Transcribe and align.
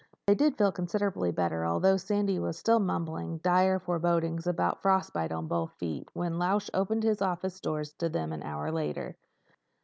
They 0.25 0.33
did 0.33 0.57
feel 0.57 0.71
considerably 0.71 1.29
better, 1.29 1.63
although 1.63 1.95
Sandy 1.97 2.39
was 2.39 2.57
still 2.57 2.79
mumbling 2.79 3.37
dire 3.37 3.77
forebodings 3.77 4.47
about 4.47 4.81
frostbite 4.81 5.31
in 5.31 5.45
both 5.47 5.73
feet, 5.73 6.09
when 6.13 6.39
Lausch 6.39 6.71
opened 6.73 7.03
his 7.03 7.21
office 7.21 7.59
door 7.59 7.83
to 7.83 8.09
them 8.09 8.33
an 8.33 8.41
hour 8.41 8.71
later. 8.71 9.15